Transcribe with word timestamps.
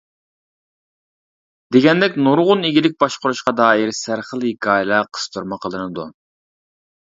دېگەندەك 1.77 2.17
نۇرغۇن 2.29 2.65
ئىگىلىك 2.71 2.97
باشقۇرۇشقا 3.05 3.55
دائىر 3.61 3.93
سەرخىل 4.01 4.49
ھېكايىلەر 4.49 5.09
قىستۇرما 5.19 5.63
قىلىنىدۇ. 5.69 6.11